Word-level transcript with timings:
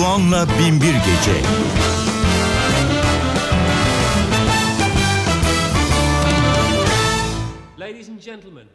Doğan'la 0.00 0.46
Binbir 0.58 0.92
Gece. 0.92 1.42
Ladies 7.78 8.08
and 8.08 8.20
gentlemen, 8.20 8.66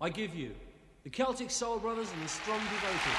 I 0.00 0.08
give 0.08 0.34
you 0.34 0.50
the 1.04 1.10
Celtic 1.10 1.50
Soul 1.50 1.78
Brothers 1.78 2.08
and 2.14 2.22
the 2.24 2.28
Strong 2.28 2.60
Devoted. 2.60 3.16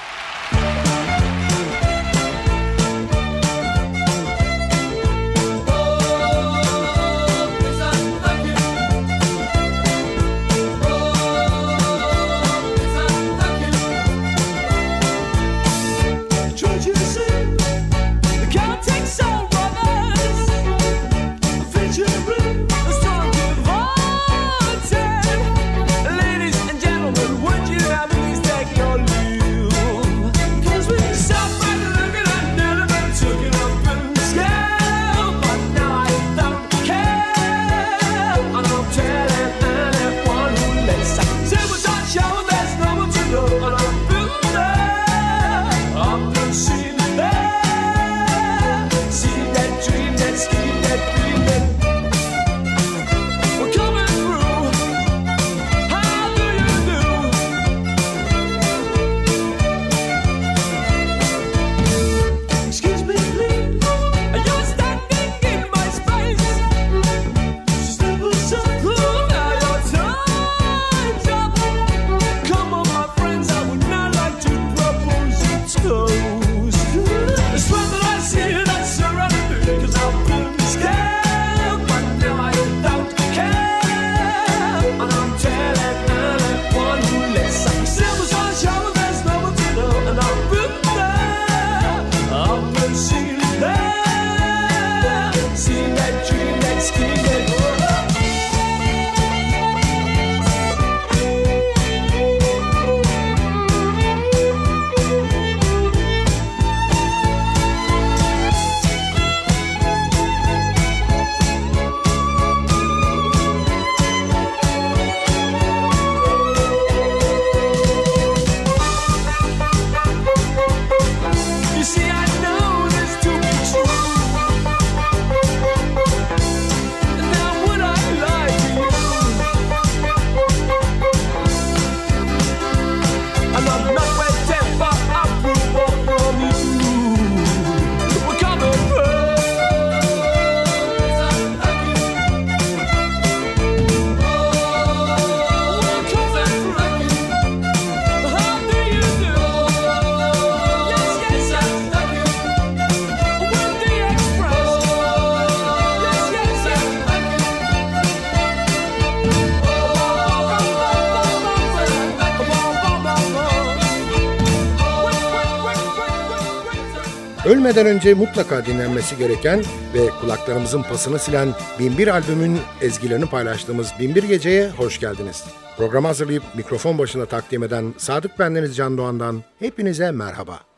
Ölmeden 167.64 167.86
önce 167.86 168.14
mutlaka 168.14 168.66
dinlenmesi 168.66 169.18
gereken 169.18 169.62
ve 169.94 170.08
kulaklarımızın 170.20 170.82
pasını 170.82 171.18
silen 171.18 171.48
Binbir 171.78 172.08
albümün 172.08 172.58
ezgilerini 172.80 173.26
paylaştığımız 173.26 173.92
Binbir 174.00 174.22
Gece'ye 174.22 174.70
hoş 174.70 175.00
geldiniz. 175.00 175.44
Programı 175.76 176.06
hazırlayıp 176.06 176.42
mikrofon 176.54 176.98
başına 176.98 177.26
takdim 177.26 177.62
eden 177.62 177.94
Sadık 177.98 178.38
Bendeniz 178.38 178.76
Can 178.76 178.98
Doğan'dan 178.98 179.42
hepinize 179.58 180.10
merhaba. 180.10 180.73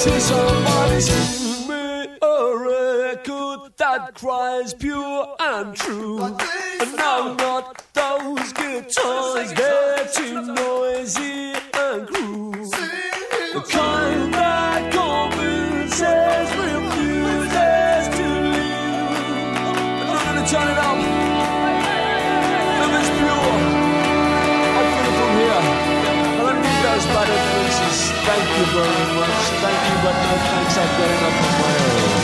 see 0.00 0.20
somebody 0.20 0.98
sing 0.98 1.68
me 1.68 2.06
a 2.22 2.56
record 2.56 3.70
that 3.76 4.14
cries 4.14 4.72
pure 4.72 5.36
and 5.38 5.76
true. 5.76 6.18
And 6.80 6.96
now 6.96 7.34
not 7.34 7.84
those 7.92 8.50
guitars, 8.54 9.52
they're 9.52 10.06
too 10.16 10.40
noisy 10.54 11.52
and 11.74 12.08
cruel. 12.08 12.52
The 13.52 13.62
kind 13.68 14.32
that 14.32 14.90
convinces 14.96 16.48
refuses 16.64 18.04
to 18.16 18.26
leave. 18.54 20.08
I'm 20.08 20.24
gonna 20.24 20.46
turn 20.48 20.68
it 20.70 20.78
up. 20.78 21.09
Thank 28.30 28.48
you 28.58 28.64
very 28.66 29.16
much. 29.16 29.28
Thank 29.58 29.80
you, 29.90 29.96
but 30.04 30.14
no 30.14 30.36
thanks. 30.38 30.78
I've 30.78 30.98
got 30.98 31.22
up 31.26 31.42
on 31.42 31.60
my 31.62 32.14
own. 32.14 32.19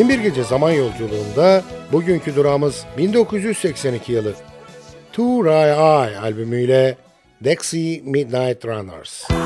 Binbir 0.00 0.18
Gece 0.18 0.44
Zaman 0.44 0.70
Yolculuğunda 0.70 1.62
bugünkü 1.92 2.36
durağımız 2.36 2.84
1982 2.98 4.12
yılı 4.12 4.34
Two 5.12 5.44
Rai 5.44 5.70
Eye 5.70 6.18
albümüyle 6.18 6.96
Dexy 7.44 8.00
Midnight 8.04 8.64
Runners. 8.64 9.39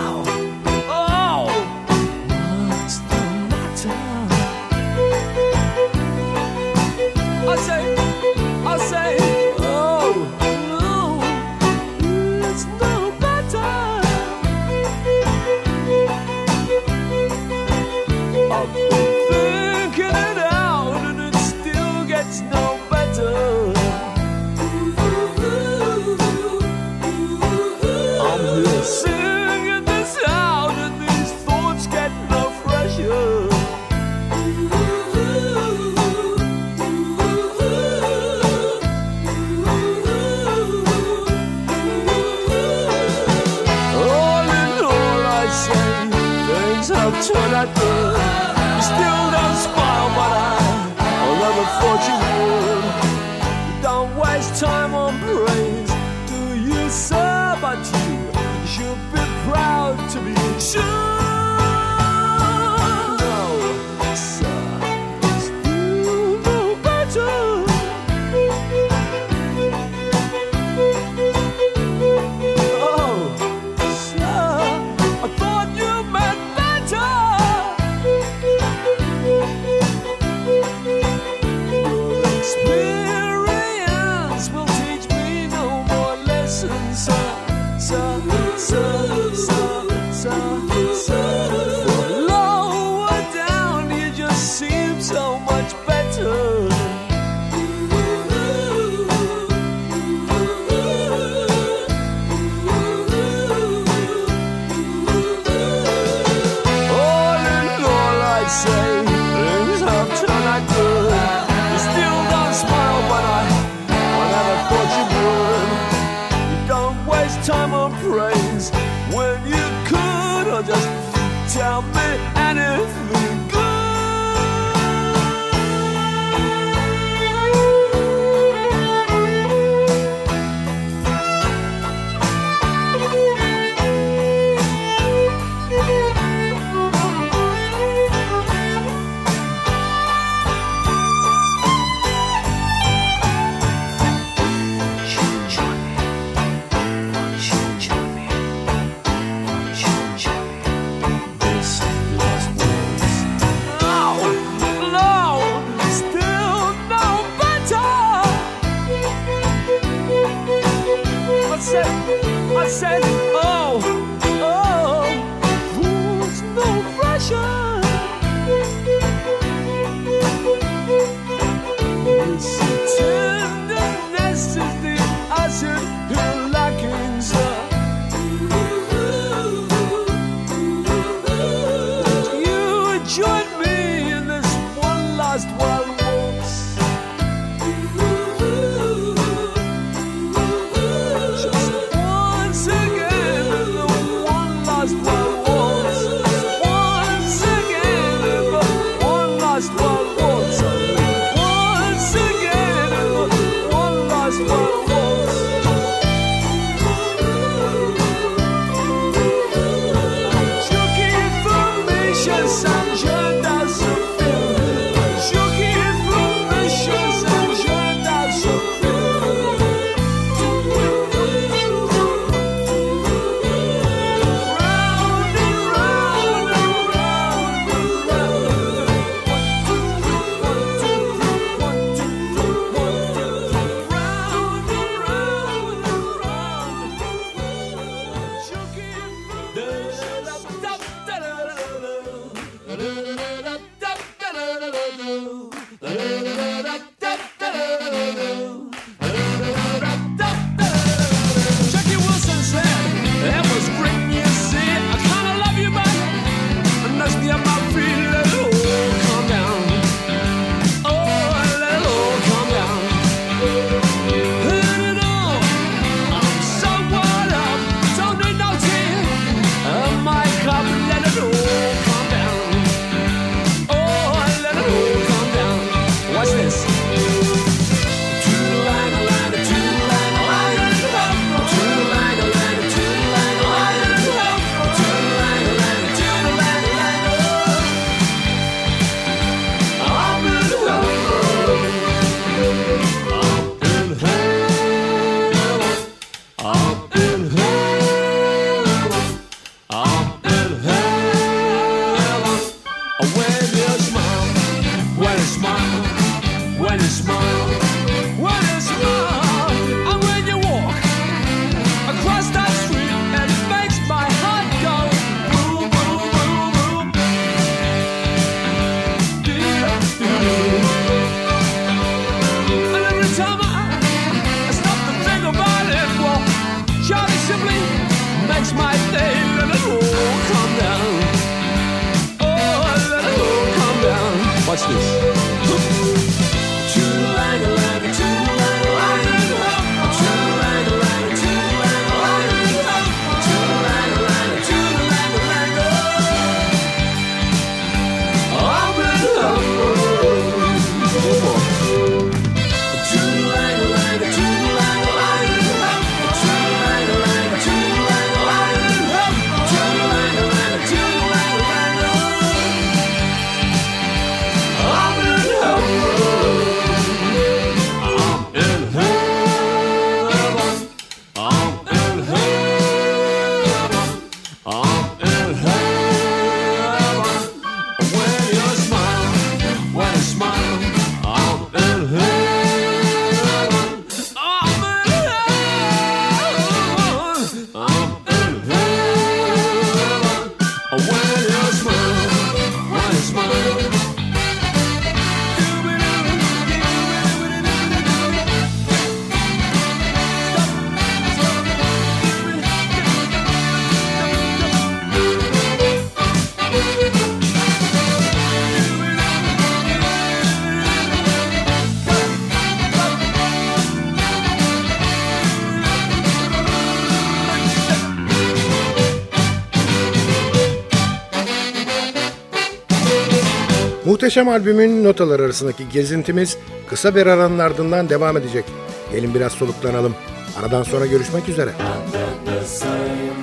Muhteşem 424.05 424.29
albümün 424.29 424.85
notaları 424.85 425.23
arasındaki 425.23 425.69
gezintimiz 425.69 426.39
kısa 426.69 426.95
bir 426.95 427.07
aranın 427.07 427.39
ardından 427.39 427.89
devam 427.89 428.17
edecek. 428.17 428.45
Gelin 428.93 429.15
biraz 429.15 429.33
soluklanalım. 429.33 429.95
Aradan 430.41 430.63
sonra 430.63 430.87
görüşmek 430.87 431.29
üzere. 431.29 431.51
Aydın'la 431.51 433.14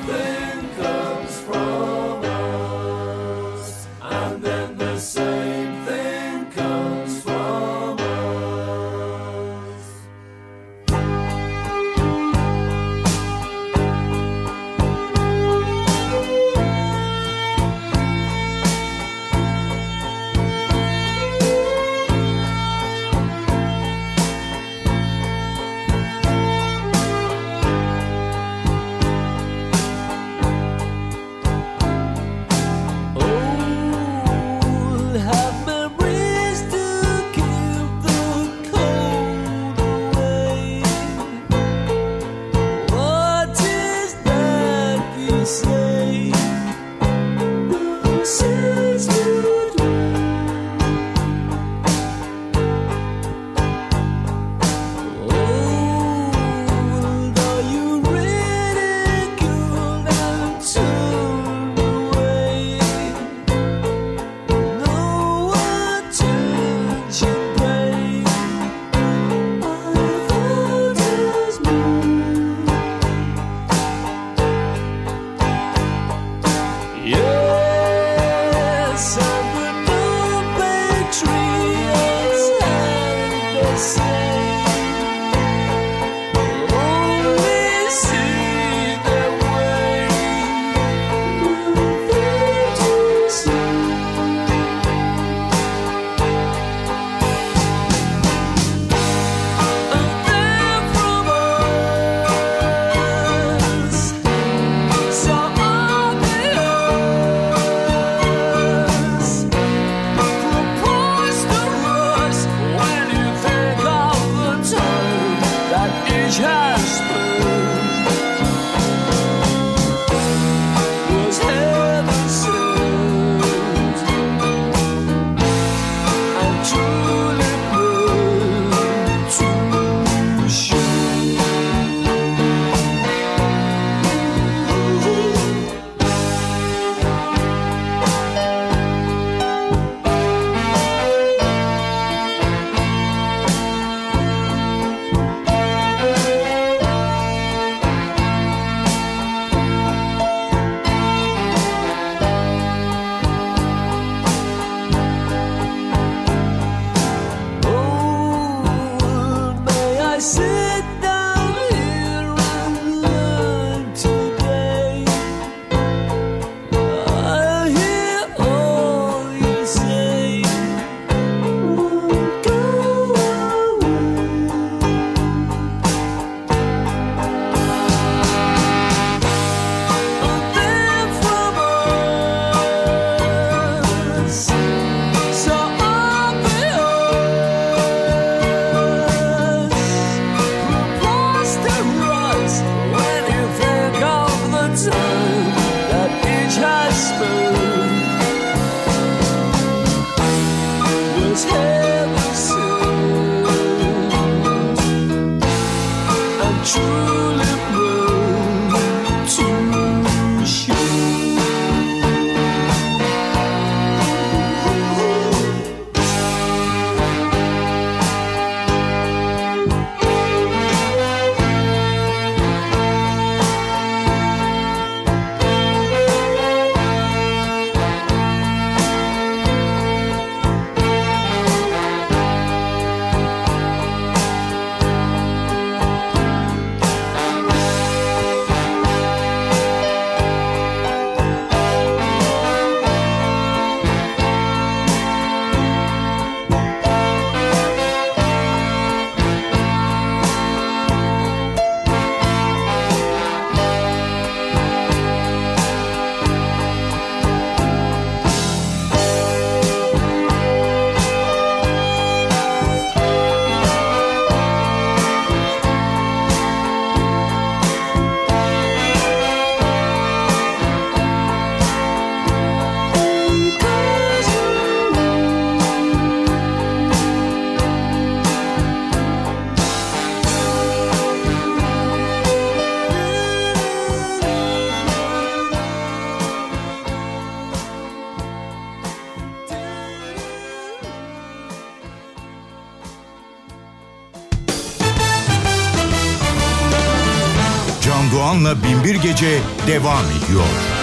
Gece 299.22 299.40
devam 299.68 300.06
ediyor. 300.06 300.81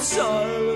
so 0.00 0.67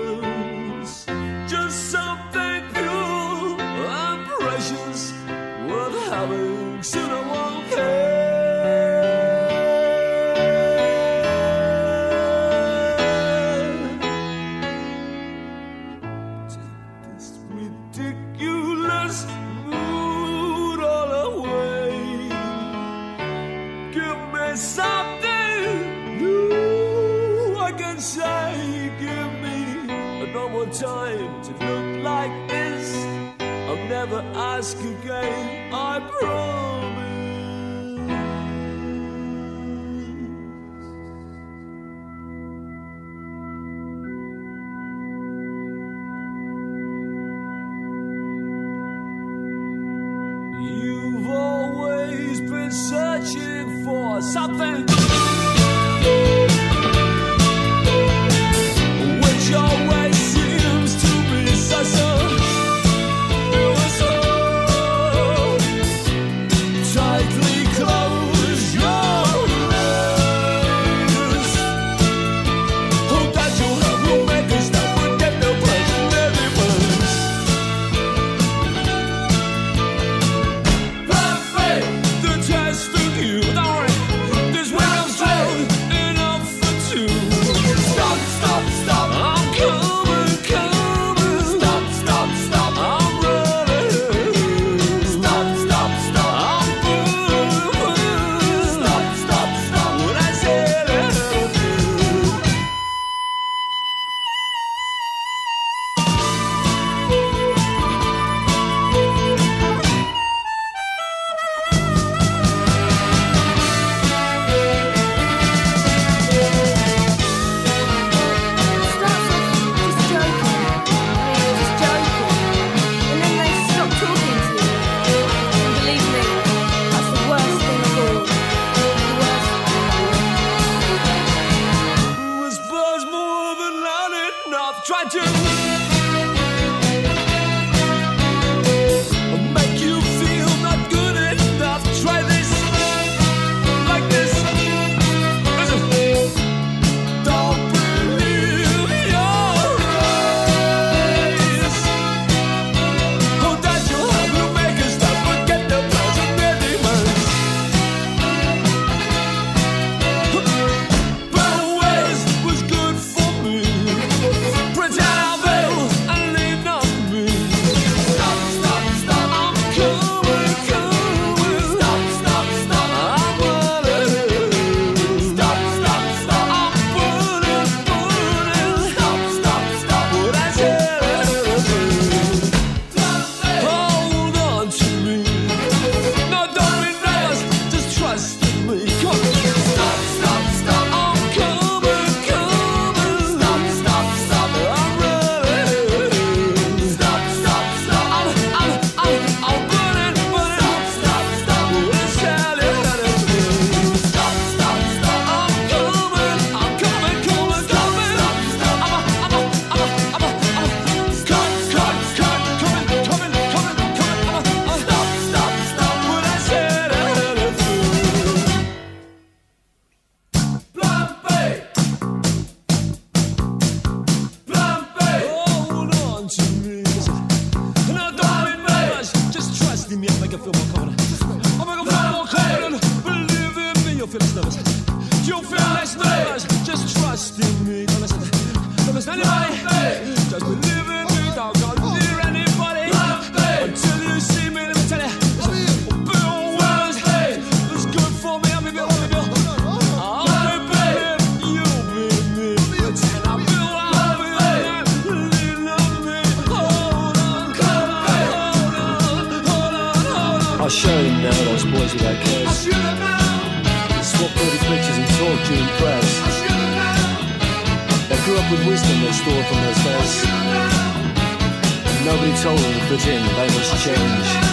Britain, 272.93 273.23
they 273.35 273.47
must 273.47 273.83
change. 273.83 274.52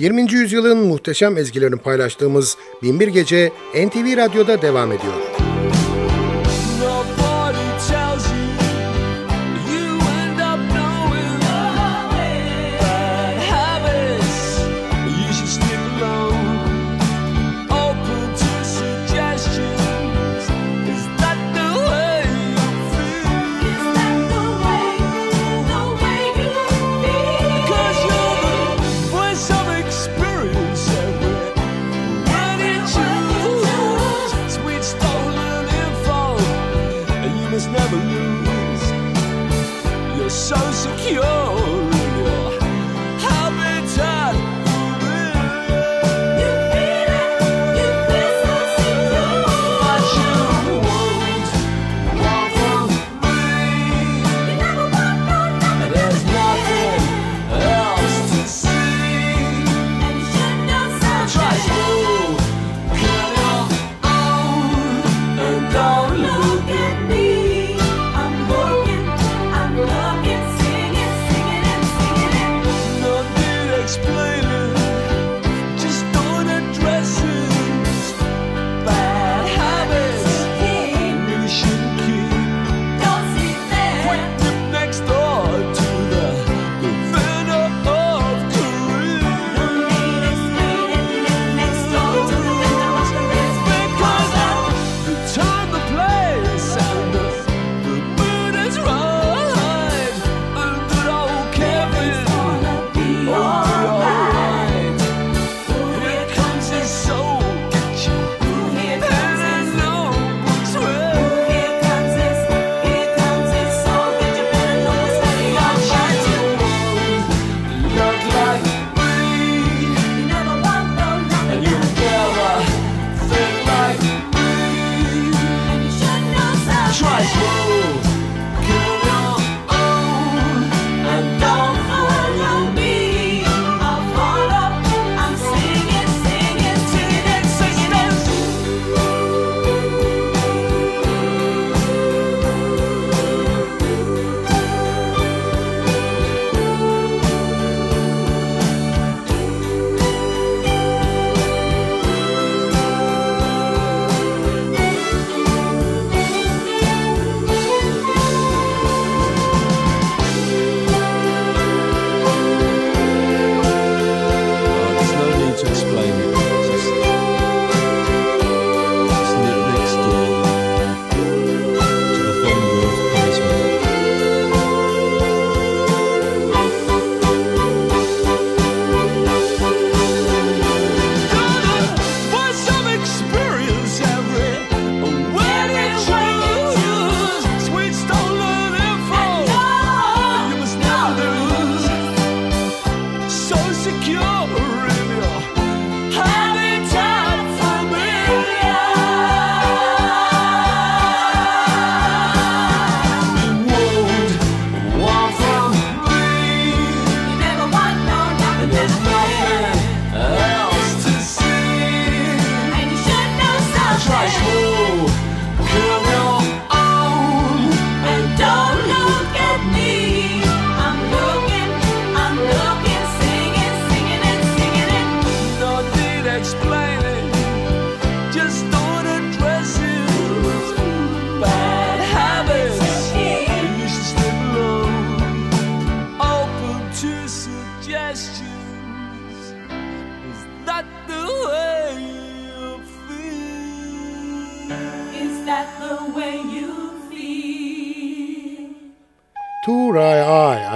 20. 0.00 0.32
yüzyılın 0.32 0.78
muhteşem 0.78 1.36
ezgilerini 1.36 1.76
paylaştığımız 1.76 2.56
Binbir 2.82 3.08
Gece 3.08 3.52
NTV 3.74 4.16
Radyo'da 4.16 4.62
devam 4.62 4.92
ediyor. 4.92 5.39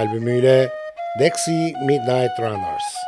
Eye 0.05 0.09
albümüyle 0.09 0.69
Dexy 1.19 1.73
Midnight 1.85 2.39
Runners. 2.39 3.04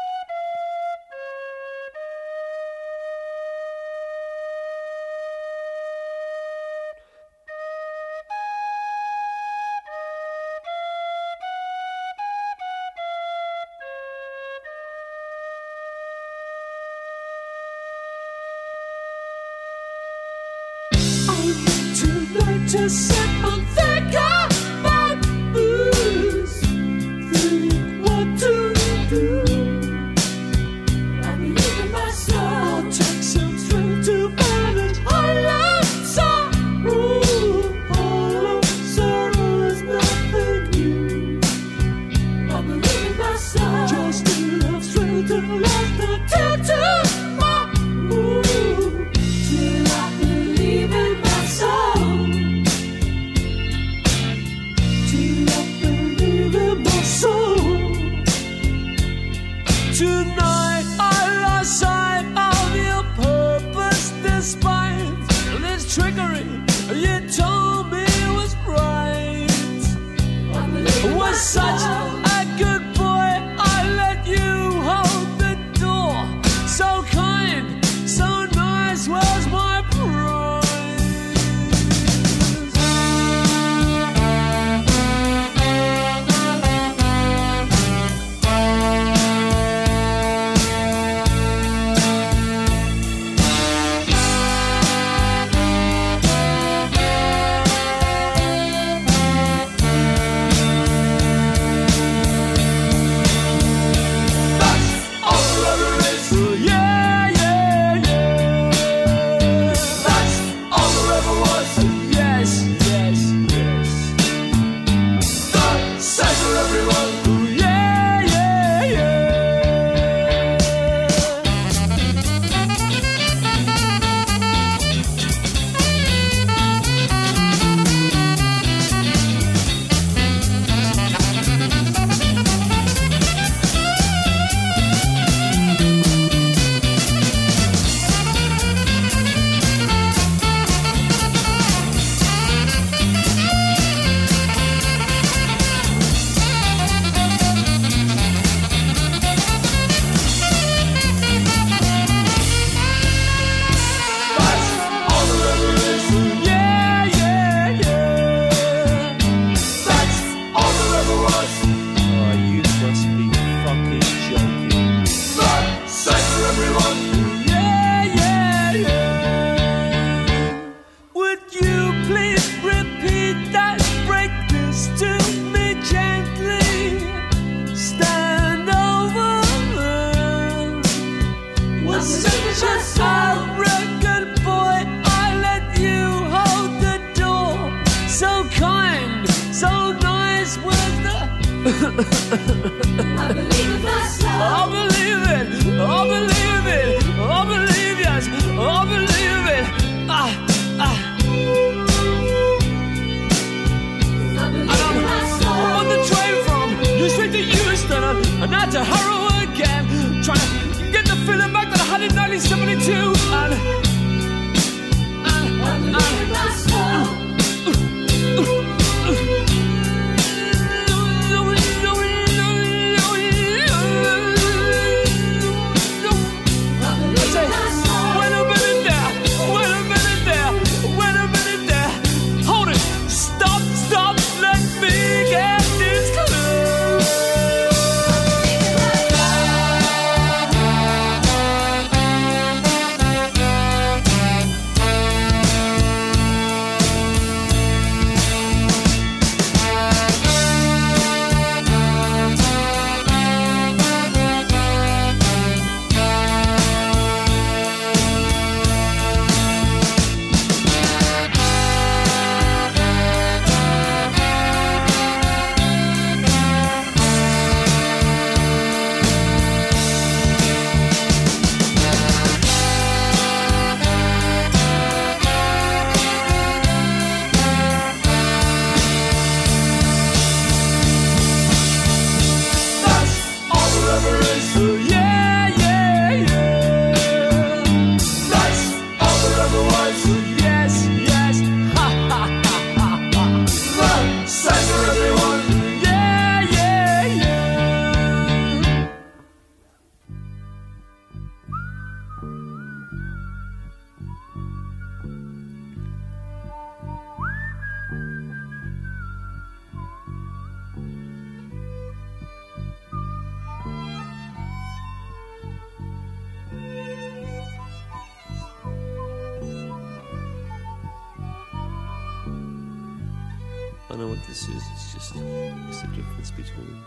This 324.37 324.49
is. 324.49 324.63
It's 324.73 324.93
just 324.93 325.15
it's 325.15 325.81
the 325.81 325.87
difference 325.87 326.29
between 326.29 326.83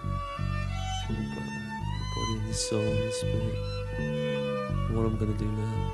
the 1.08 1.14
body 2.14 2.34
and 2.38 2.48
the 2.48 2.54
soul 2.54 2.80
and 2.80 3.08
the 3.08 3.12
spirit. 3.12 3.56
What 4.92 5.06
I'm 5.06 5.16
gonna 5.18 5.34
do 5.34 5.46
now, 5.46 5.92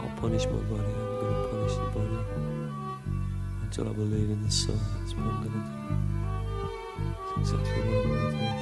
I'll 0.00 0.16
punish 0.16 0.46
my 0.46 0.52
body. 0.52 0.84
I'm 0.84 1.20
gonna 1.20 1.48
punish 1.48 1.74
the 1.74 1.80
body 1.98 2.18
until 3.62 3.88
I 3.88 3.92
believe 3.92 4.30
in 4.30 4.42
the 4.42 4.50
soul. 4.50 4.80
That's 5.00 5.12
what 5.14 5.26
I'm 5.26 5.36
gonna 5.44 5.50
do. 5.50 5.60
That's 7.36 7.50
exactly 7.50 7.82
what 7.82 8.06
I'm 8.06 8.12
gonna 8.12 8.30
do. 8.30 8.55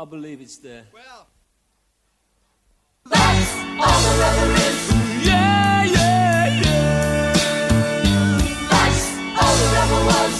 I 0.00 0.04
believe 0.06 0.40
it's 0.40 0.56
there. 0.56 0.84
That's 3.04 3.54
all 3.54 4.00
there 4.00 4.22
ever 4.28 4.52
is. 4.54 5.26
Yeah, 5.26 5.84
yeah, 5.84 6.60
yeah. 6.62 7.32
That's 8.70 9.04
all 9.36 9.56
there 9.60 9.76
ever 9.82 10.00
was. 10.06 10.39